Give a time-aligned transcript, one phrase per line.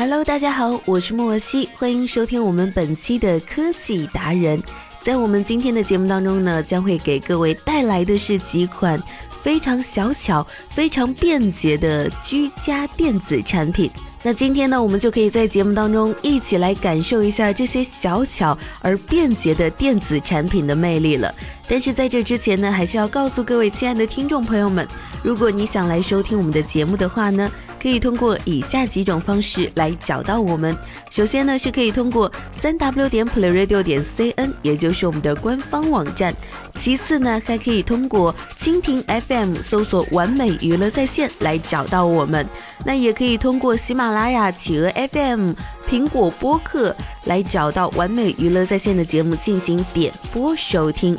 [0.00, 4.58] Hello，大家好，我是莫西，欢迎收听我们本期的科技达人。
[5.02, 13.90] 在我们今天的节目当中呢，将会给各位带来的是几款非常小巧、非常便捷的居家电子产品。
[14.22, 21.30] 那今天呢，我们就可以在节目当中一起来感受一下这些小巧而便捷的电子产品的魅力了。
[21.68, 24.88] 但是在这之前呢，还是要告诉各位亲爱的听众朋友们，
[25.22, 30.76] 如果你想来收听我们的节目的话呢，可以通过以下几种方式来找到我们。
[31.10, 36.32] 首先呢，是可以通过三 w 点 playradio 点 cn，也就是我们的官方网站；
[36.78, 42.46] 其次呢，还可以通过蜻蜓 FM 搜索“完美娱乐在线”来找到我们。
[42.84, 45.52] 那也可以通过喜马拉雅、企鹅 FM、
[45.88, 51.16] 苹果播客来找到“完美娱乐在线”的节目进行点播收听。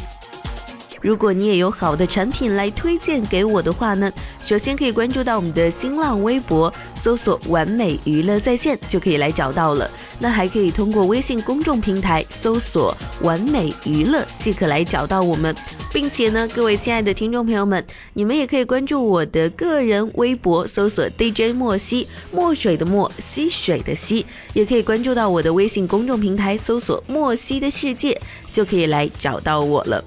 [1.02, 4.12] 如果你也有好的产品来推荐给我的话呢，
[4.46, 9.90] 首先可以关注到我们的新浪微博，搜索“完美娱乐在线”就可以来找到了。
[10.20, 15.56] 那还可以通过微信公众平台搜索“完美娱乐”即可来找到我们，
[15.92, 30.04] 并且呢，各位亲爱的听众朋友们，你们也可以关注我的个人微博，搜索 DJ 莫西，墨水的墨，溪水的溪，也可以关注到我的微信公众平台，搜索“莫西的世界”就可以来找到我了。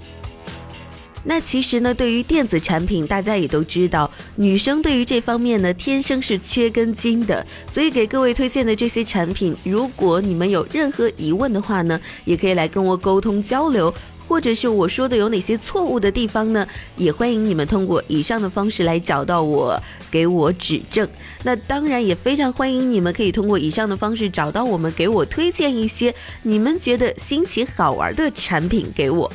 [1.25, 7.44] 那其实呢，对于电子产品，大家也都知道，女生对于这方面呢，天生是缺根筋的。
[7.66, 13.93] 所以给各位推荐的这些产品，如果你们有任何疑问的话呢，也可以来跟我沟通交流，
[14.28, 16.66] 或者是我说的有哪些错误的地方呢，
[16.97, 21.09] 也欢迎你们通过以上的方式来找到我，给我指正。
[21.43, 29.32] 那当然也非常欢迎你们可以通过以上的方式找到我们，给我推荐一些你们觉得新奇好玩的产品给我。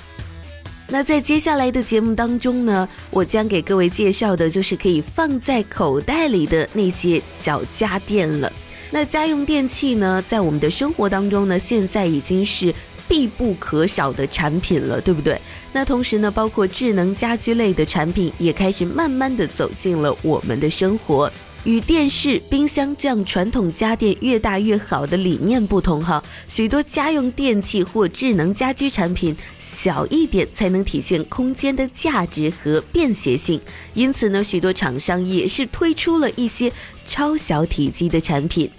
[0.91, 8.51] 那在接下来的节目当中呢，我将给各位介绍的就是可以放在口袋里的那些小家电了。
[8.89, 12.73] 那家用电器呢，在我们的生活当中呢，现在已经是
[13.07, 15.39] 必不可少的产品了，对不对？
[15.71, 21.31] 那同时呢，包括智能家居类的产品也开始慢慢的走进了我们的生活。
[21.65, 33.59] 与电视、冰箱这样传统家电越大越好的理念不同，哈，许多家用电器或智能家居产品小一点才能体现空间的价值和便携性，
[33.93, 36.71] 因此呢，许多厂商也是推出了一些
[37.05, 38.71] 超小体积的产品。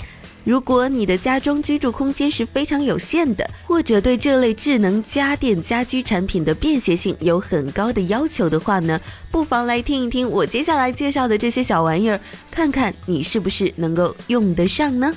[0.45, 9.01] 如果你的家中居住空间是非常有限的，或者对这类智能家电家居产品的便携性有很高的要求的话呢，
[9.31, 12.19] 不妨来听一听我接下来介绍的这些小玩意儿，
[12.51, 15.13] 看看你是不是能够用得上呢？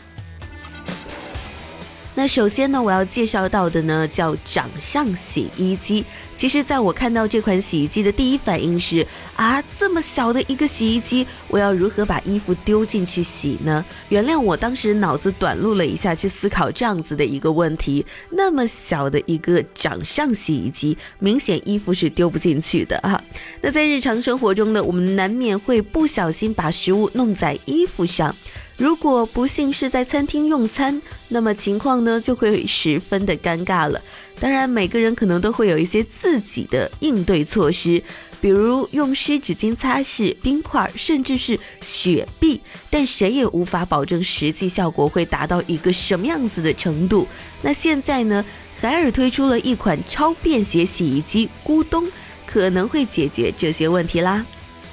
[2.16, 6.06] 那首先呢，我要介绍到的呢叫掌上洗衣机。
[6.36, 13.84] 其实，在我看到这款洗衣机的第一反应是啊，这么小的一个洗衣机，我要如何把衣服丢进去洗呢？
[14.10, 18.06] 原谅我当时脑子短路了一下，去思考这样子的一个问题。
[18.30, 23.20] 那么小的一个掌上洗衣机，明显衣服是丢不进去的啊。
[23.62, 28.36] 那在日常生活中呢，我们难免会不小心把食物弄在衣服上。
[28.84, 34.02] 如果不幸是在餐厅用餐，那么情况呢就会十分的尴尬了。
[34.42, 38.04] 当然，每个人可能都会有一些自己的应对措施，
[38.42, 42.60] 比如用湿纸巾擦拭冰块，甚至是雪碧。
[42.90, 47.26] 但谁也无法保证实际效果会达到一个什么样子的程度。
[47.62, 48.44] 那现在呢，
[48.82, 52.06] 海尔推出了一款超便携洗衣机咕咚，
[52.46, 54.46] 可能会解决这些问题啦。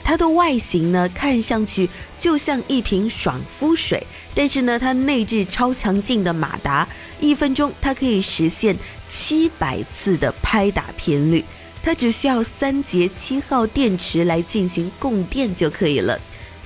[0.03, 1.89] 它的外形呢，看上去
[2.19, 4.05] 就像一瓶爽肤水，
[4.35, 6.89] 但是呢，它内置超强劲的马达，
[7.21, 8.77] 一分钟它可以实现
[9.11, 11.45] 七百次的拍打频率，
[11.83, 16.19] 它只需要三节七号电池来进行供电就可以了。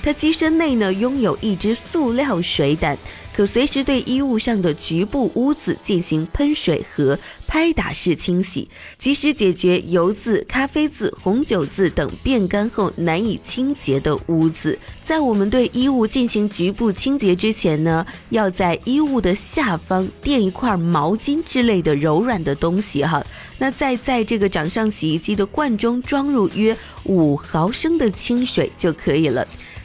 [0.03, 2.99] 它机身内呢拥有一只塑料水胆。
[3.35, 14.79] 可随时对衣物上的局部污渍进行喷水和拍打式清洗，及时解决油渍、咖啡渍、红酒渍等变干后难以清洁的污渍。
[15.03, 23.25] 在我们对衣物进行局部清洁之前呢，要在衣物的下方垫一块毛巾之类的柔软的东西哈。
[23.59, 29.45] 那再在这个掌上洗衣机的罐中装入约五毫升的清水就可以了。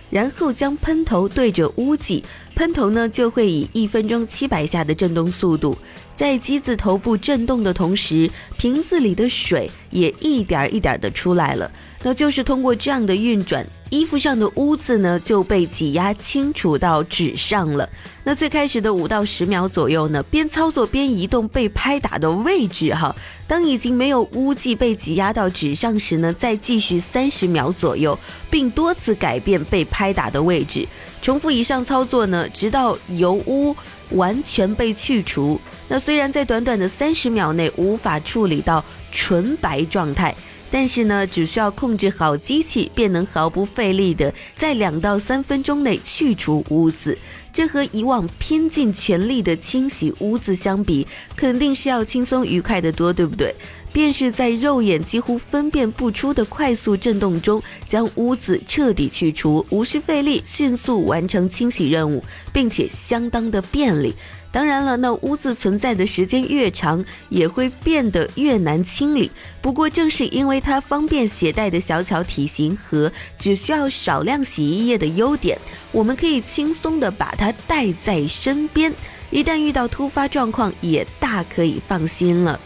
[0.10, 2.24] 然后将喷头对着污迹，
[2.59, 5.77] 喷头呢就会以一分钟七百下的震动速度，
[6.13, 11.71] 在机子头部震动的同时，瓶子里的水也一点一点的出来了。
[12.03, 13.65] 那就是通过这样的运转。
[13.91, 17.89] 衣服上的污渍呢就被挤压清除到纸上了。
[18.23, 23.15] 那最开始的五到十秒左右呢，边操作边移动被拍打的位置哈。
[23.47, 28.19] 当已经没有污迹被挤压到纸上时呢，再继续三十秒左右，
[28.51, 30.88] 并多次改变被拍打的位置，
[31.21, 33.75] 重复以上操作呢，直到油污
[34.12, 35.60] 完全被去除。
[35.88, 40.36] 那虽然在短短的三十秒内无法处理到纯白状态。
[40.71, 47.18] 但是呢，只需要控制好机器，便能毫不费力的在两到三分钟内去除污渍。
[47.51, 53.56] 这和以往拼尽全力的清洗污渍相比，肯定是要轻松愉快的多，对不对？
[53.91, 64.13] 便是在肉眼几乎分辨不出的快速震动中，将污渍彻底去除，无需费力，迅速完成清洗任务，并且相当的便利。
[64.51, 69.30] 当然了，那污渍存在的时间越长，也会变得越难清理。
[69.62, 75.56] 不过，正是因为它方便携带的小巧体型和只需要少量洗衣液的优点，
[75.92, 78.92] 我们可以轻松的把它带在身边，
[79.30, 82.59] 一旦遇到突发状况，也大可以放心了。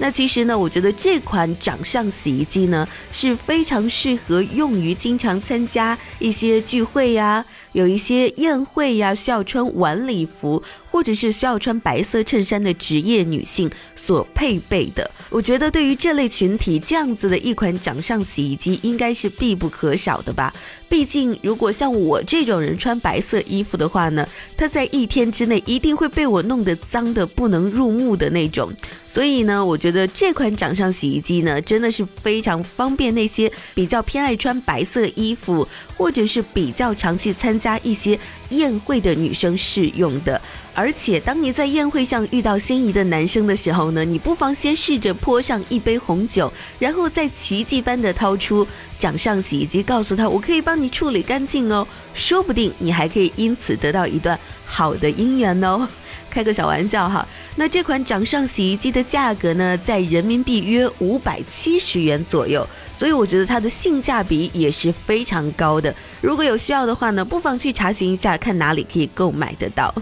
[0.00, 7.44] 那其实呢，我觉得这款掌上洗衣机呢是非常适合用于经常参加一些聚会呀。
[7.72, 15.08] 有一些宴会呀，需要穿晚礼服，或者是需要穿白色衬衫的职业女性所配备的。
[15.28, 20.52] 我觉得对于这类群体，这样子的一款掌上洗衣机应该是必不可少的吧。
[20.90, 28.72] 毕竟，如果像我这种人穿白色衣服的话呢，它在一天之内一定会被我弄得脏的不能入目的那种。
[29.06, 35.66] 所以呢，我觉得这款掌上洗衣机呢，真的是非常方便那些比较偏爱穿白色衣服，
[35.96, 40.42] 或者是比较长期参加一些宴会的女生试用的。
[40.74, 48.66] 而且，当你在宴会上遇到心仪的男生的时候呢，你不妨先试着泼上一杯红酒，然后再奇迹般的掏出
[49.00, 55.88] 掌上洗衣机，告诉他我可以帮你处理干净哦，说不定你还可以因此得到一段好的姻缘哦。
[56.28, 57.26] 开个小玩笑哈，
[57.56, 62.64] 那这款掌上洗衣机的价格呢，在人民币约五百七十元左右，
[62.96, 65.92] 所以我觉得它的性价比也是非常高的。
[66.20, 69.92] 如果有需要的话呢，不妨去查询一下，看哪里可以购买得到。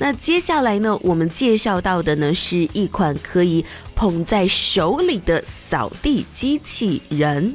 [0.00, 3.64] 那接下来呢，我们介绍到的呢，是一款可以
[3.96, 7.52] 捧在手里的扫地机器人。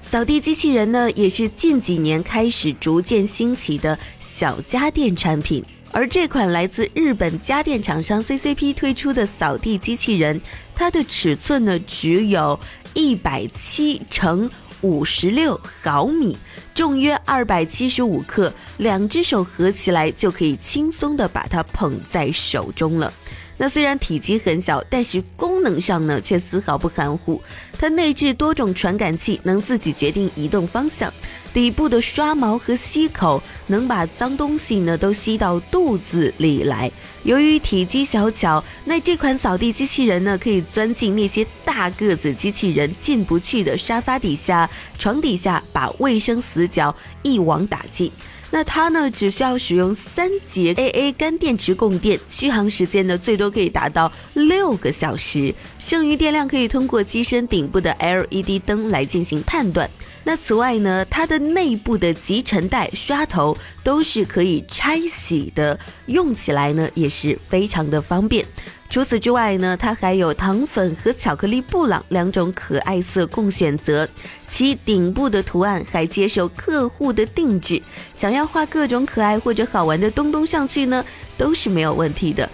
[0.00, 5.64] 扫地机器人呢，也是近几年开始逐渐兴起的小家电产品。
[5.90, 10.40] 而这款来自日本家电厂商 CCP 推出的扫地机器人，
[10.76, 12.58] 它的尺寸呢只有
[12.94, 14.48] 一百七乘
[14.84, 16.36] 五十六毫米，
[16.74, 23.10] 重约二百七十五克，两只手合起来就可以轻松的把它捧在手中了。
[23.56, 27.40] 那虽然体积很小，但是功能上呢却丝毫不含糊。
[27.78, 31.10] 它内置多种传感器，能自己决定移动方向。
[31.54, 36.90] 底部的刷毛和吸口能把脏东西呢都吸到肚子里来。
[37.22, 48.12] 由于体积小巧，那这款扫地机器人呢可以钻进那些大个子机器人进不去的沙发底下、床底下，把卫生死角一网打尽。
[48.52, 59.90] 那它呢，只需要使用三节 AA 干电池供电，续航时间呢最多可以达到六个小时，剩余电量可以通过机身顶部的 LED 灯来进行判断。
[60.22, 65.76] 那此外呢，它的内部的集尘袋、刷头都是可以拆洗的，
[66.06, 68.46] 用起来呢也是非常的方便。
[68.94, 74.08] 除此之外呢，它还有糖粉和巧克力布朗两种可爱色供选择，
[74.46, 77.82] 其顶部的图案还接受客户的定制，
[78.16, 81.04] 想要画各种可爱或者好玩的东东上去呢，
[81.36, 82.48] 都是没有问题的。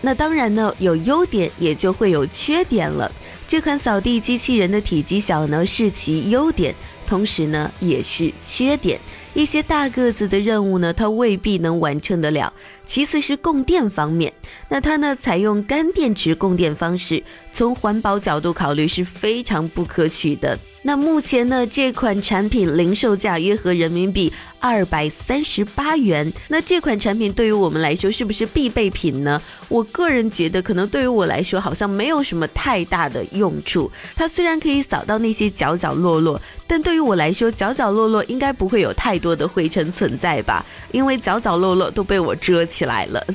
[0.00, 3.08] 那当然呢，有优点也就会有缺点了。
[3.46, 6.74] 这款扫地机器人的体积小呢是其优点，
[7.06, 8.98] 同时呢也是缺点。
[9.34, 12.52] 一些大个子的任务呢，它未必能完成得了。
[12.86, 14.32] 其次是供电方面，
[14.68, 17.22] 那它呢采用干电池供电方式，
[17.52, 20.58] 从环保角度考虑是非常不可取的。
[20.86, 26.30] 那目前呢，这款产品零售价约合人民币二百三十八元。
[26.48, 29.40] 那这款产品对于我们来说是不是必备品呢？
[29.70, 33.90] 我个人觉得，可能对于我来说好像没有什么太大的用处。
[34.14, 40.62] 它虽然可以扫到那些角角落落，但对于我来说，角角落落应该不会有太多的灰尘存在吧？
[40.92, 43.26] 因为角角落落都被我遮起来了。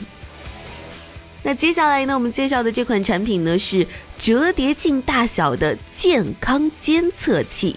[1.42, 7.76] 那接下来呢，我们介绍的这款产品呢是折叠镜大小的健康监测器。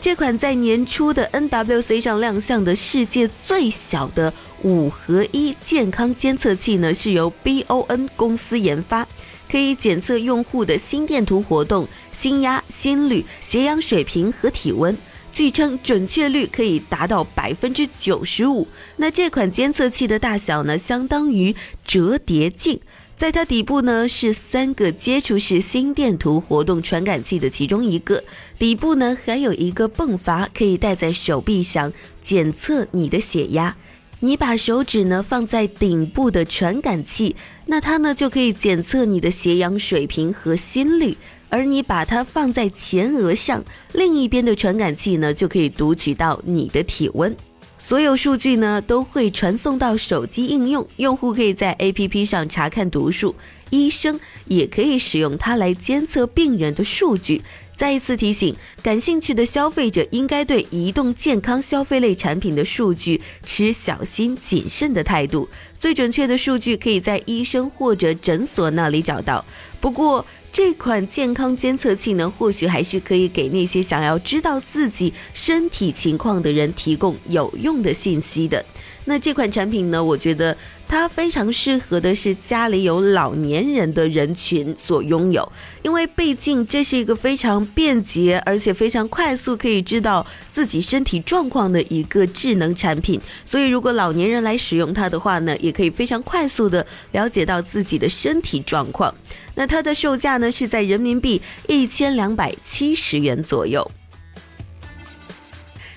[0.00, 4.32] 这款在年初的 NWC 上亮相的世界最小的
[4.62, 9.06] 五合一健康监测器呢，是由 BON 公司研发，
[9.50, 14.96] 可以检测用户的心电图活动、心压、心率、血氧水平和体温。
[15.36, 18.66] 据称准确率可以达到百分之九十五。
[18.96, 22.80] 那这款监测器的大小呢，相当于折叠镜。
[23.18, 28.24] 在它底部呢是三个接触式心电图活动传感器的其中一个，
[28.58, 33.76] 底部呢还有一个泵阀，可以戴在手臂上检测你的血压。
[34.20, 41.18] 你把手指呢放在顶部的传感器，那它呢就可以检测你的血氧水平和心率。
[41.48, 47.36] 而你把它放在前额上，另一边的传感器呢就可以读取到你的体温。
[47.78, 53.36] 所有数据呢都会传送到手机应用，用户可以在 APP 上查看读数，
[53.70, 57.42] 医生也可以使用它来监测病人的数据。
[57.76, 65.46] 再一次提醒，感兴趣的消费者应该对移动健康消费类产品的数据持小心谨慎的态度。
[65.78, 69.44] 最准确的数据可以在医生或者诊所那里找到。
[69.78, 70.24] 不过，
[70.56, 78.64] 这款健康监测器呢，或许还是可以给那些想要知道自己身体情况的人提供有用的信息的。
[79.04, 80.56] 那这款产品呢，我觉得
[80.88, 93.20] 它非常适合的是家里有老年人的人群所拥有，因为毕竟这是一个非常便捷而且非常快速可以知道自己身体状况的一个智能产品。
[93.44, 99.14] 所以，如果老年人来使用它的话呢，也可以非常快速的了解到自己的身体状况。
[99.56, 103.90] 那它的售价呢是在人民币一千两百七十元左右。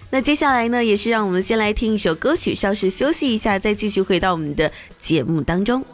[0.09, 5.85] 那接下来呢，也是让我们先来听一首歌曲，稍事休息一下，再继续回到我们的节目当中。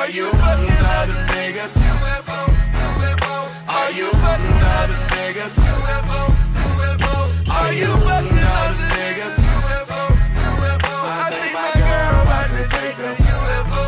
[0.00, 1.76] Are you fucking other niggas?
[3.68, 5.54] Are you fucking other niggas?
[7.50, 9.36] Are you fucking other niggas?
[11.02, 13.84] I think my girl about to take a UFO.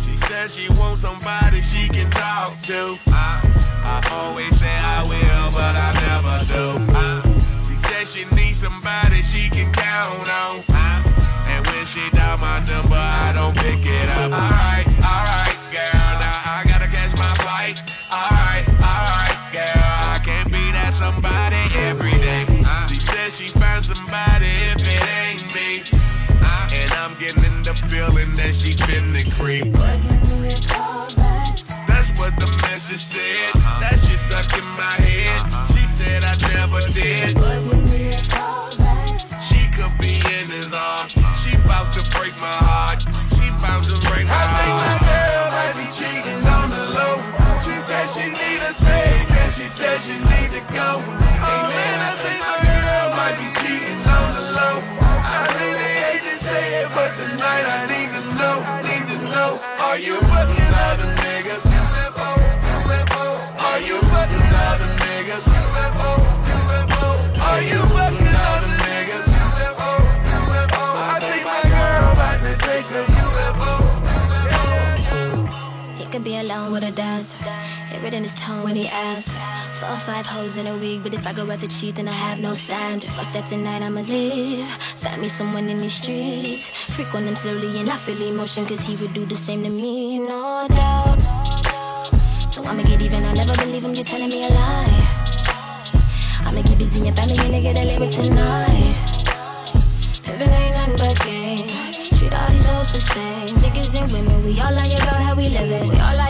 [0.00, 2.98] She says she wants somebody she can talk to.
[3.08, 3.40] I,
[3.84, 6.78] I always say I will, but I never do.
[6.96, 7.22] I,
[7.62, 10.64] she says she needs somebody she can count on.
[10.70, 10.89] I,
[11.90, 14.30] she dial my number, I don't pick it up.
[14.30, 17.82] Alright, alright, girl, now I gotta catch my flight.
[18.06, 22.46] Alright, alright, girl, I can't be that somebody every day.
[22.88, 25.82] She says she found somebody if it ain't me.
[26.38, 29.72] Uh, and I'm getting the feeling that she been the creep.
[31.90, 33.50] That's what the message said.
[33.82, 35.42] That shit stuck in my head.
[35.74, 38.59] She said I never did.
[42.20, 43.00] Break my heart.
[43.32, 44.52] She to break my heart.
[44.52, 47.16] I think my girl might be cheating on the low.
[47.64, 51.00] She said she need a space and she said she need to go.
[51.00, 54.76] Oh man, I think my girl might be cheating on the low.
[55.00, 59.56] I really hate to say it, but tonight I need to know, need to know.
[59.80, 60.20] Are you
[76.82, 77.38] a dancer.
[77.92, 79.44] It in his tone when he answers.
[79.78, 82.08] Four or five hoes in a week, but if I go out to cheat, then
[82.08, 83.10] I have no standard.
[83.10, 84.66] Fuck that tonight, I'ma live.
[85.02, 86.70] Find me someone in these streets.
[86.94, 89.70] Freak on him slowly and I feel emotion, cause he would do the same to
[89.70, 91.20] me, no doubt.
[92.52, 95.20] So I'ma get even, I never believe him, you're telling me a lie.
[96.46, 98.96] I'ma keep busy and family, and nigga that live with tonight.
[100.26, 101.68] Living ain't nothing but game.
[102.16, 103.54] Treat all these hoes the same.
[103.56, 105.88] Niggas and women, we all lie about how we living.
[105.90, 106.29] We all lie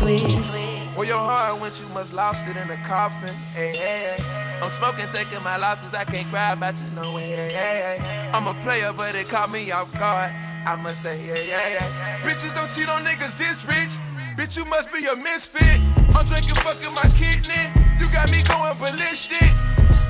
[0.00, 0.38] suite.
[0.94, 3.34] For your heart went, you must lost it in a coffin.
[3.54, 4.60] Hey, hey, hey.
[4.62, 5.92] I'm smoking, taking my losses.
[5.94, 7.30] I can't cry about you no way.
[7.30, 8.30] Hey, hey, hey.
[8.32, 10.32] I'm a player, but it caught me off guard.
[10.66, 12.18] I must say, yeah, yeah, yeah.
[12.24, 13.92] Bitches don't cheat on niggas this rich.
[14.36, 15.80] Bitch, you must be a misfit.
[16.16, 17.64] I'm drinking fucking my kidney.
[18.00, 19.52] You got me going ballistic.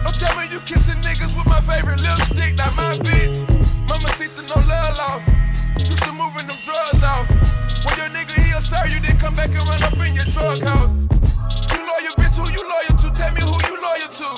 [0.03, 3.35] Don't tell me you kissing niggas with my favorite lipstick, not my bitch.
[3.89, 5.27] Mama see the no love lost.
[5.83, 7.27] Used to moving them drugs off.
[7.85, 10.95] When your nigga sir, you didn't come back and run up in your drug house.
[11.73, 13.09] You loyal, bitch, who you loyal to?
[13.17, 14.29] Tell me who you loyal to.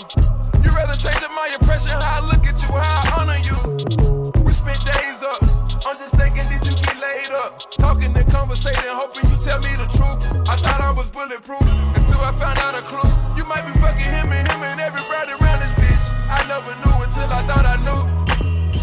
[0.62, 3.56] You rather change up my impression, how I look at you, how I honor you.
[4.44, 5.42] We spent days up.
[5.84, 7.58] I'm just thinking, did you get laid up?
[7.72, 10.22] Talking and conversating, hoping you tell me the truth.
[10.48, 13.10] I thought I was bulletproof until I found out a clue.
[13.36, 16.02] You might be fucking him and him and everybody around this bitch.
[16.30, 18.02] I never knew until I thought I knew.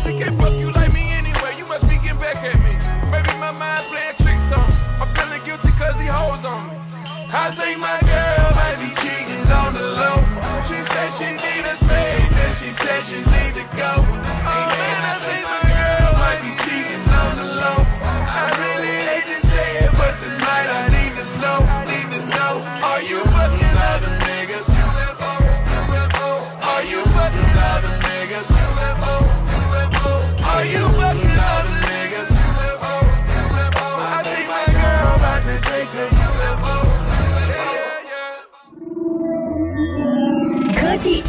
[0.04, 2.76] He can't fuck you like me anyway, you must be getting back at me.
[3.12, 4.19] Maybe my mind playing
[5.90, 6.76] guilty hoes on me.
[7.32, 10.18] I think my girl might be cheating on the low.
[10.62, 13.94] She said she need a space and she said she need to go.
[13.98, 15.49] Oh man, I think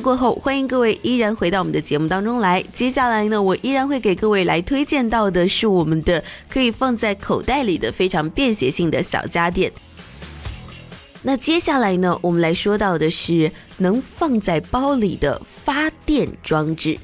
[0.00, 2.62] 过后，欢迎各位依然回到我们的节目当中来。
[2.72, 9.70] 接下来呢，我依然会给各位来推荐到的是我们的可以放在口袋里的非常便携性的小家电。
[11.22, 16.98] 那接下来呢，我们来说到的是能放在包里的发电装置。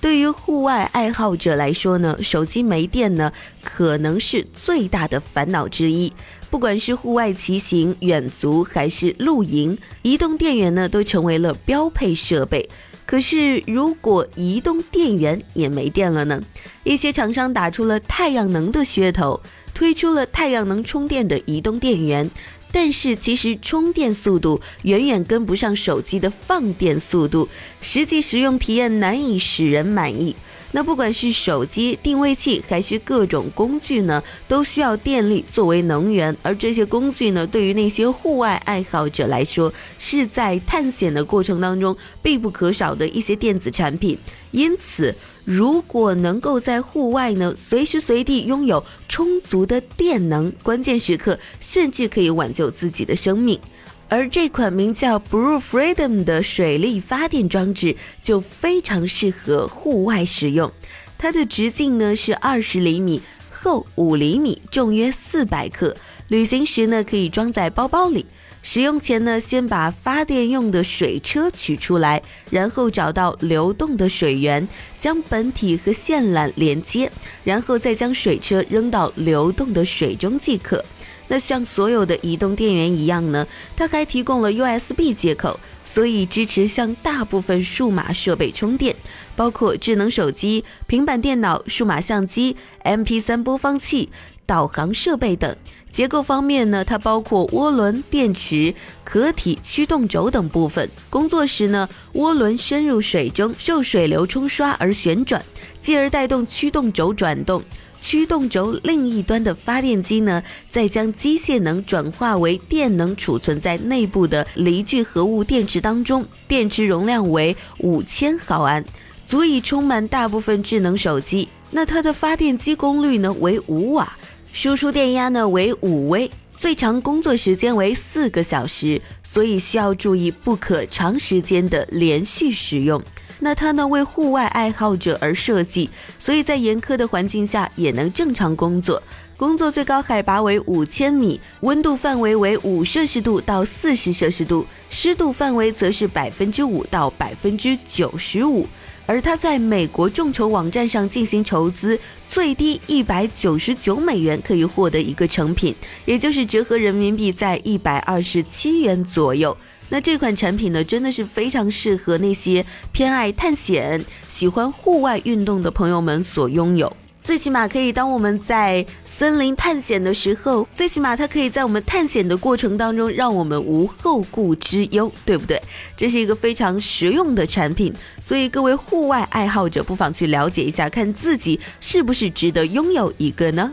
[0.00, 6.12] 对于户外爱好者来说呢，手机没电呢，可能是最大的烦恼之一。
[6.50, 12.68] 不管是户外骑行、远足还是露营，移动电源呢都成为了标配设备。
[13.04, 16.40] 可是，如果移动电源也没电了呢？
[16.84, 19.40] 一些厂商打出了太阳能的噱头，
[19.74, 22.30] 推出了太阳能充电的移动电源。
[22.70, 27.48] 但是其实充电速度远远跟不上手机的放电速度，
[27.80, 30.36] 实际使用体验难以使人满意。
[30.72, 44.18] 那不管是手机、定位器还是各种工具呢，都需要电力作为能源，而这些工具呢，对于那些户外爱好者来说，是在探险的过程当中必不可少的一些电子产品。
[44.50, 53.58] 因此，如果能够在户外呢，随时随地拥有充足的电能，关键时刻甚至可以挽救自己的生命。
[54.08, 60.72] 而这款名叫 Brew Freedom 的水力发电装置就非常适合户外使用。
[61.18, 65.96] 它的直径呢是二十厘米，厚五厘米，重约四百克。
[66.28, 68.24] 旅行时呢可以装在包包里。
[68.60, 74.68] 使用前呢，先把发电用的水车取出来，然后找到流动的水源，
[74.98, 77.10] 将本体和线缆连接，
[77.44, 80.84] 然后再将水车扔到流动的水中即可。
[81.28, 88.96] 那像所有的移动电源一样呢，它还提供了 USB 接口，所以支持向大部分数码设备充电，
[89.36, 94.08] 包括智能手机、平板电脑、数码相机、MP3 播放器、
[94.46, 95.54] 导航设备等。
[95.90, 100.88] 结构方面呢，它包括涡轮、电池、壳体、驱动轴等部分。
[101.08, 105.42] 工作时呢，涡轮深入水中，受水流冲刷而旋转，
[105.80, 107.62] 继而带动驱动轴转动。
[108.00, 116.24] 驱动轴另一端的发电机呢，再将机械能转化为电能，储存在内部的离聚合物电池当中。
[116.46, 118.84] 电池容量为五千毫安，
[119.26, 121.48] 足以充满大部分智能手机。
[121.70, 124.16] 那它的发电机功率呢为五瓦，
[124.52, 133.02] 输出电压呢为五微，最长工作时间为四个小时，所以需要注意不可长时间的连续使用。
[133.40, 139.02] 那它呢为户外爱好者而设计，所以在严苛的环境下也能正常工作。
[139.36, 148.66] 工作最高海拔为五千米，温度范围为五摄氏度到四十摄氏度，湿度范围则是百分之五到百分之九十五。
[149.06, 155.74] 而他在美国众筹网站上进行筹资，最低一百九十九美元可以获得一个成品，
[156.04, 159.56] 也就是折合人民币在一百二十七元左右。
[159.90, 166.92] 那这款产品呢，真的是非常适合那些偏爱探险、喜欢户外运动的朋友们所拥有。
[167.24, 175.60] 最起码可以当我们在森林探险的时候，最起码它可以在我们探险的过程当中让我们无后顾之忧，对不对？
[175.94, 183.72] 这是一个非常实用的产品，所以各位户外爱好者不妨去了解一下，看自己是不是值得拥有一个呢？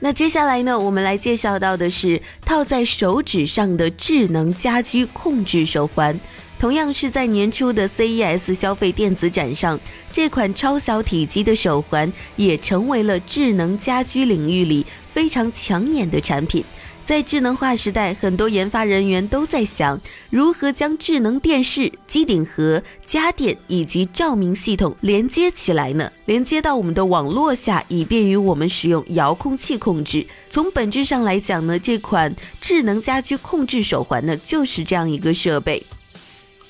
[0.00, 6.18] 那接下来呢，我们来介绍到的是套在手指上的智能家居控制手环。
[6.58, 9.78] 同样是在年初的 CES 消费电子展上，
[10.12, 16.64] 这款超小体积的手环也成为了智能家居领域里非常抢眼的产品。
[17.06, 26.10] 在智能化时代，很多研发人员都在想如何将智能电视、机顶盒、家电以及照明系统连接起来呢？
[26.24, 30.26] 连接到我们的网络下，以便于我们使用遥控器控制。
[30.50, 35.80] 从本质上来讲呢，这款智能家居控制手环呢，就是这样一个设备。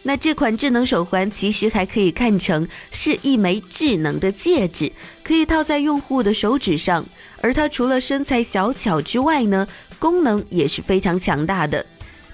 [0.07, 4.93] 那这款智能手环其实还可以看成是一枚智能的戒指，
[5.25, 7.05] 可以套在用户的手指上。
[7.41, 9.67] 而它除了身材小巧之外呢，
[9.99, 11.85] 功能也是非常强大的。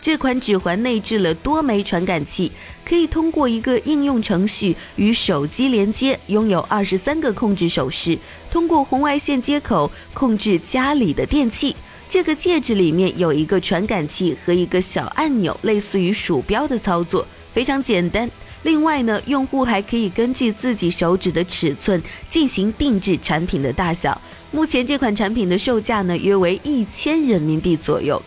[0.03, 2.53] 这款指环内置了多枚传感器，
[2.85, 8.19] 可以通过一个应用程序与手机连接，拥有二十三个控制手势，
[8.51, 11.75] 通过红外线接口控制家里的电器。
[12.07, 17.27] 这个戒指里面有一个传感器和一个小按钮，类似于鼠标的操作。
[17.53, 18.31] 非常简单。
[18.63, 24.21] 另外呢，用户还可以根据自己手指的尺寸进行定制产品的大小。
[24.53, 28.23] 目前这款产品的售价呢，约为一千人民币左右。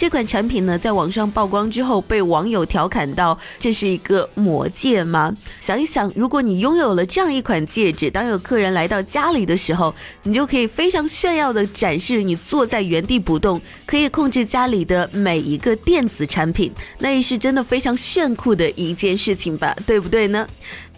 [0.00, 19.76] 这款产品呢，在网上曝光之后，被网友调侃到：“这是一个魔戒吗？”想一想，如果你拥有了这样一款戒指，当有客人来到家里的时候，你就可以非常炫耀的展示你坐在原地不动，可以控制家里的每一个电子产品，那也是真的非常炫酷的一件事情吧？
[19.86, 20.48] 对不对呢？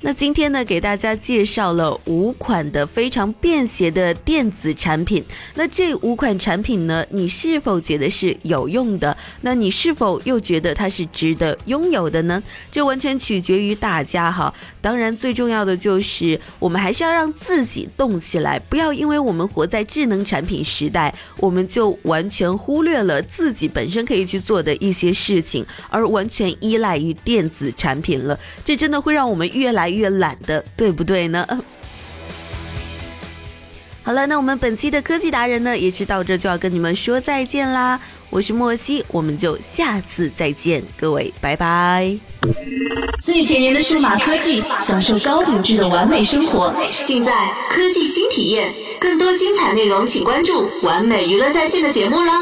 [0.04, 5.24] 那今天呢，给大家介绍了五款的非常便携的电子产品。
[5.54, 9.16] 那这五款产品呢，你是否觉得是有用的？
[9.42, 12.42] 那你是否又觉得它是值得拥有的呢？
[12.72, 14.52] 这完全取决于大家哈。
[14.80, 28.36] 当然，最重要的就是我们还是要让自己动起来，不要因为我们活在智能产品时代，我们就完全忽略了自己本身可以去做的一些事情，而完全依赖于电子产品了。
[28.64, 29.91] 这真的会让我们越来。
[29.92, 31.46] 越懒的，对不对呢？
[34.05, 38.00] 好了，那我们本期的科技达人呢，也是到这就要跟你们说再见啦。
[38.31, 42.16] 我是莫西，我们就下次再见，各位，拜拜。
[43.20, 46.74] 最前沿的数码科技，享受高品质的完美生活，
[47.05, 47.33] 尽在
[47.70, 48.72] 科技新体验。
[48.98, 52.33] 更多精彩内容，请关注完美娱乐在线的节目啦。